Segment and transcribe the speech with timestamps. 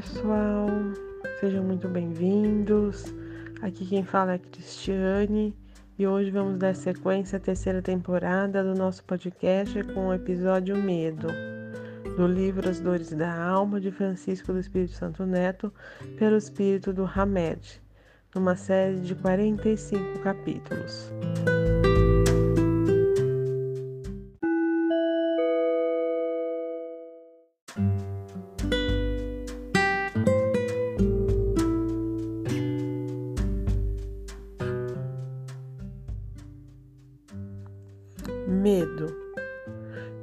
[0.00, 0.68] pessoal,
[1.40, 3.14] sejam muito bem-vindos.
[3.62, 5.56] Aqui quem fala é Cristiane
[5.98, 11.28] e hoje vamos dar sequência à terceira temporada do nosso podcast com o episódio Medo,
[12.14, 15.72] do livro As Dores da Alma de Francisco do Espírito Santo Neto,
[16.18, 17.80] pelo espírito do Hamed,
[18.34, 21.10] numa série de 45 capítulos.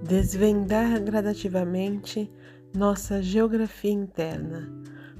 [0.03, 2.29] Desvendar gradativamente
[2.75, 4.69] nossa geografia interna,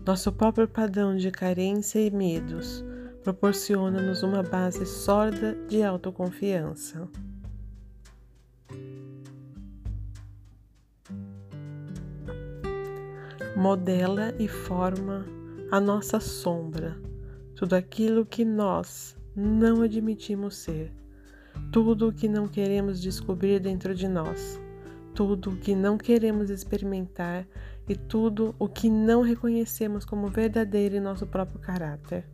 [0.06, 2.84] nosso próprio padrão de carência e medos,
[3.24, 7.08] proporciona-nos uma base sólida de autoconfiança.
[13.56, 15.26] Modela e forma
[15.72, 17.00] a nossa sombra,
[17.56, 20.92] tudo aquilo que nós não admitimos ser.
[21.72, 24.60] Tudo o que não queremos descobrir dentro de nós,
[25.14, 27.46] tudo o que não queremos experimentar
[27.88, 32.26] e tudo o que não reconhecemos como verdadeiro em nosso próprio caráter.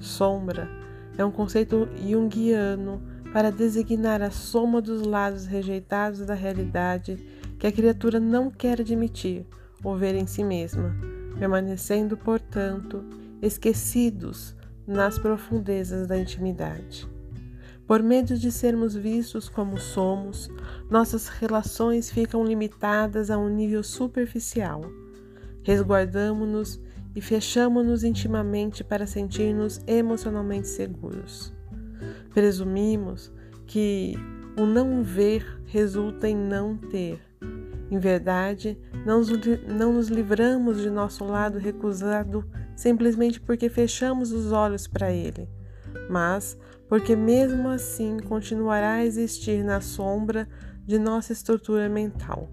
[0.00, 0.68] Sombra
[1.16, 7.16] é um conceito junguiano para designar a soma dos lados rejeitados da realidade
[7.58, 9.46] que a criatura não quer admitir
[9.84, 10.96] ou ver em si mesma,
[11.38, 13.04] permanecendo, portanto,
[13.40, 14.56] esquecidos
[14.86, 17.08] nas profundezas da intimidade.
[17.90, 20.48] Por medo de sermos vistos como somos,
[20.88, 24.80] nossas relações ficam limitadas a um nível superficial.
[25.64, 26.80] Resguardamos-nos
[27.16, 31.52] e fechamos-nos intimamente para sentir-nos emocionalmente seguros.
[32.32, 33.32] Presumimos
[33.66, 34.14] que
[34.56, 37.20] o não ver resulta em não ter.
[37.90, 39.20] Em verdade, não,
[39.66, 45.48] não nos livramos de nosso lado recusado simplesmente porque fechamos os olhos para ele,
[46.08, 46.56] mas
[46.90, 50.48] porque mesmo assim continuará a existir na sombra
[50.84, 52.48] de nossa estrutura mental.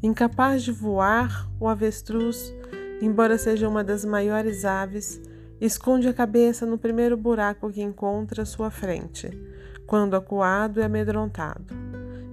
[0.00, 2.54] Incapaz de voar, o avestruz,
[3.02, 5.20] embora seja uma das maiores aves,
[5.60, 9.28] esconde a cabeça no primeiro buraco que encontra à sua frente,
[9.88, 11.74] quando acuado e amedrontado.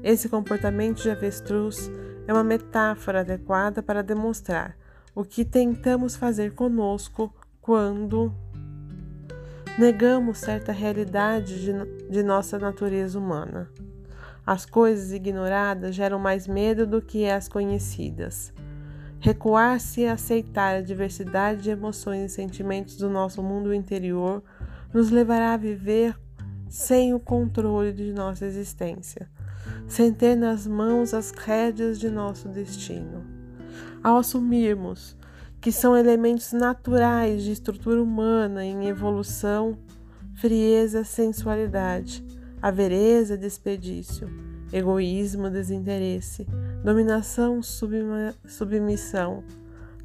[0.03, 1.91] Esse comportamento de avestruz
[2.27, 4.77] é uma metáfora adequada para demonstrar
[5.15, 8.31] o que tentamos fazer conosco quando
[9.77, 11.73] negamos certa realidade de,
[12.09, 13.69] de nossa natureza humana.
[14.45, 18.53] As coisas ignoradas geram mais medo do que as conhecidas.
[19.19, 24.43] Recuar-se e aceitar a diversidade de emoções e sentimentos do nosso mundo interior
[24.93, 26.15] nos levará a viver
[26.69, 29.29] sem o controle de nossa existência,
[29.87, 33.25] sem ter nas mãos as rédeas de nosso destino.
[34.03, 35.17] Ao assumirmos
[35.65, 39.75] que são elementos naturais de estrutura humana em evolução,
[40.35, 42.23] frieza, sensualidade,
[42.61, 44.29] avareza, desperdício,
[44.71, 46.45] egoísmo, desinteresse,
[46.83, 49.43] dominação, submissão,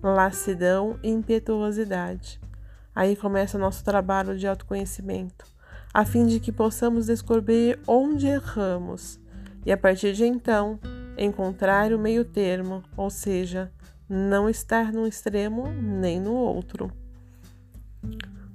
[0.02, 2.40] lassidão e impetuosidade.
[2.94, 5.44] Aí começa o nosso trabalho de autoconhecimento,
[5.92, 9.20] a fim de que possamos descobrir onde erramos
[9.66, 10.80] e, a partir de então,
[11.18, 13.70] encontrar o meio termo, ou seja,
[14.10, 16.90] não estar num extremo nem no outro.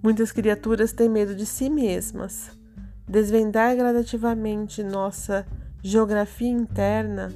[0.04, 2.52] Muitas criaturas têm medo de si mesmas.
[3.08, 5.48] Desvendar gradativamente nossa
[5.82, 7.34] geografia interna,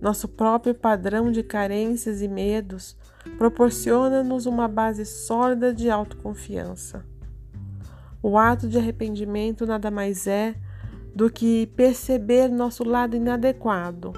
[0.00, 2.96] nosso próprio padrão de carências e medos,
[3.38, 7.04] proporciona-nos uma base sólida de autoconfiança.
[8.20, 10.56] O ato de arrependimento nada mais é
[11.14, 14.12] do que perceber nosso lado inadequado,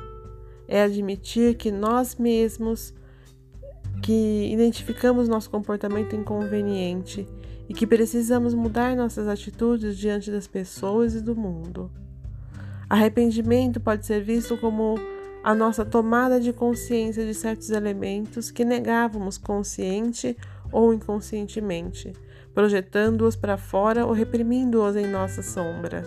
[0.67, 2.95] é admitir que nós mesmos
[4.03, 7.27] que identificamos nosso comportamento inconveniente
[7.69, 11.91] e que precisamos mudar nossas atitudes diante das pessoas e do mundo.
[12.91, 14.97] Arrependimento pode ser visto como
[15.43, 20.37] a nossa tomada de consciência de certos elementos que negávamos consciente
[20.71, 22.13] ou inconscientemente,
[22.53, 26.03] projetando-os para fora ou reprimindo-os em nossa sombra.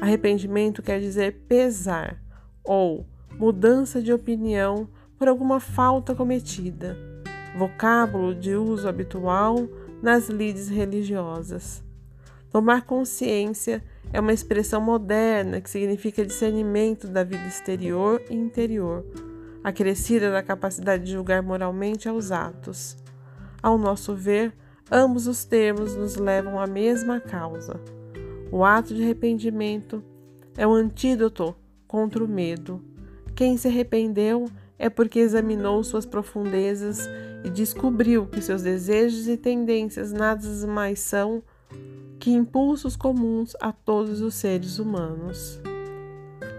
[0.00, 2.20] Arrependimento quer dizer pesar
[2.64, 3.06] ou
[3.38, 4.88] mudança de opinião
[5.24, 6.98] por alguma falta cometida,
[7.56, 9.66] vocábulo de uso habitual
[10.02, 11.82] nas lides religiosas.
[12.50, 13.82] Tomar consciência
[14.12, 19.02] é uma expressão moderna que significa discernimento da vida exterior e interior,
[19.64, 22.94] acrescida da capacidade de julgar moralmente aos atos.
[23.62, 24.52] Ao nosso ver,
[24.92, 27.80] ambos os termos nos levam à mesma causa.
[28.52, 30.04] O ato de arrependimento
[30.54, 31.56] é o antídoto
[31.88, 32.84] contra o medo.
[33.34, 34.50] Quem se arrependeu
[34.84, 37.08] é porque examinou suas profundezas
[37.42, 41.42] e descobriu que seus desejos e tendências nada mais são
[42.20, 45.58] que impulsos comuns a todos os seres humanos.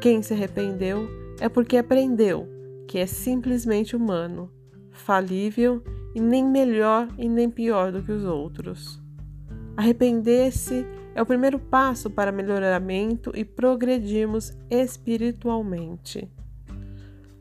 [0.02, 1.08] Quem se arrependeu
[1.40, 2.50] é porque aprendeu
[2.88, 4.52] que é simplesmente humano,
[4.90, 5.84] falível
[6.16, 9.00] e nem melhor e nem pior do que os outros.
[9.78, 10.84] Arrepender-se
[11.14, 16.28] é o primeiro passo para melhoramento e progredirmos espiritualmente.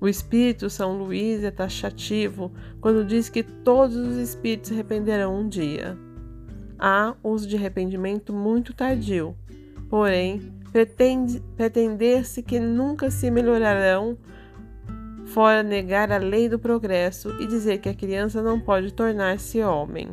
[0.04, 5.96] O Espírito São Luís é taxativo quando diz que todos os espíritos arrependerão um dia.
[6.78, 9.34] Há uso de arrependimento muito tardio,
[9.88, 10.52] porém,
[11.56, 14.18] pretender-se que nunca se melhorarão,
[15.24, 20.10] fora negar a lei do progresso e dizer que a criança não pode tornar-se homem.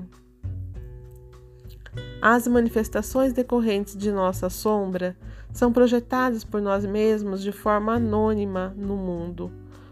[2.22, 5.18] As manifestações decorrentes de nossa sombra
[5.52, 9.52] são projetadas por nós mesmos de forma anônima no mundo,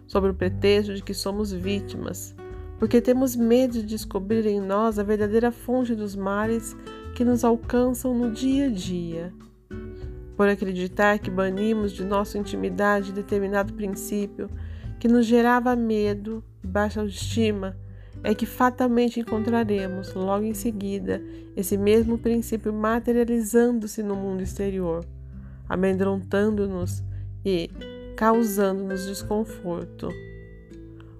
[0.09, 2.35] sob o pretexto de que somos vítimas,
[2.79, 6.75] porque temos medo de descobrir em nós a verdadeira fonte dos males
[7.15, 9.31] que nos alcançam no dia a dia.
[10.35, 14.49] Por acreditar que banimos de nossa intimidade determinado princípio
[14.99, 17.77] que nos gerava medo e baixa autoestima,
[18.23, 21.21] é que fatalmente encontraremos, logo em seguida,
[21.55, 25.05] esse mesmo princípio materializando-se no mundo exterior,
[25.69, 27.03] amedrontando-nos
[27.45, 27.69] e
[28.19, 30.09] causando-nos desconforto.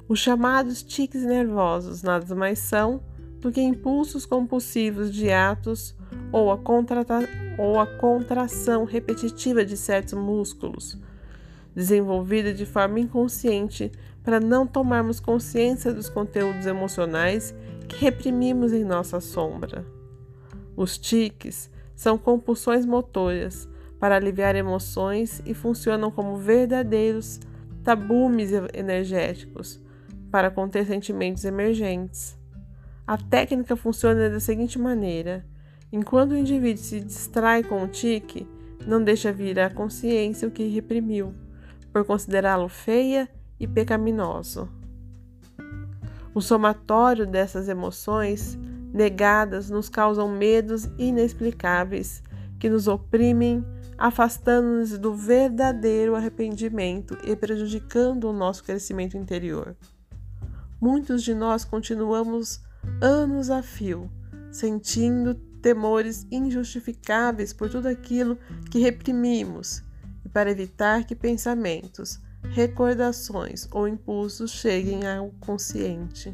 [0.06, 3.02] Os chamados tiques nervosos nada mais são
[3.40, 5.96] do que impulsos compulsivos de atos
[6.30, 6.60] ou a,
[7.58, 10.98] ou a contração repetitiva de certos músculos,
[11.74, 17.56] desenvolvida de forma inconsciente para não tomarmos consciência dos conteúdos emocionais
[17.88, 19.86] que reprimimos em nossa sombra.
[20.76, 23.70] Os tiques são compulsões motoras
[24.00, 27.40] para aliviar emoções e funcionam como verdadeiros
[27.84, 29.82] tabumes energéticos
[30.32, 32.38] para conter sentimentos emergentes.
[33.06, 35.46] A técnica funciona da seguinte maneira:
[35.92, 38.48] enquanto o indivíduo se distrai com o tique,
[38.86, 41.34] não deixa vir à consciência o que reprimiu,
[41.92, 43.28] por considerá-lo feia
[43.60, 44.70] e pecaminoso.
[46.34, 48.58] O somatório dessas emoções
[48.94, 52.24] negadas nos causam medos inexplicáveis
[52.60, 53.66] que nos oprimem,
[54.00, 59.76] afastando-nos do verdadeiro arrependimento e prejudicando o nosso crescimento interior.
[60.80, 62.62] Muitos de nós continuamos
[63.02, 64.10] anos a fio,
[64.50, 68.38] sentindo temores injustificáveis por tudo aquilo
[68.72, 69.84] que reprimimos,
[70.24, 76.34] e para evitar que pensamentos, recordações ou impulsos cheguem ao consciente.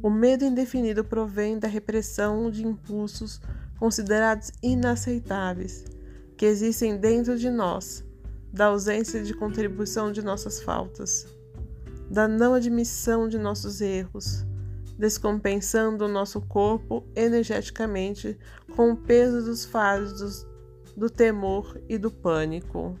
[0.00, 3.40] O medo indefinido provém da repressão de impulsos
[3.80, 5.91] considerados inaceitáveis
[6.42, 8.04] que existem dentro de nós,
[8.52, 11.24] da ausência de contribuição de nossas faltas,
[12.10, 14.44] da não admissão de nossos erros,
[14.98, 18.36] descompensando o nosso corpo energeticamente
[18.74, 20.44] com o peso dos fardos
[20.96, 22.98] do temor e do pânico.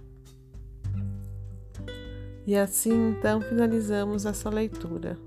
[2.46, 5.18] E assim então finalizamos essa leitura.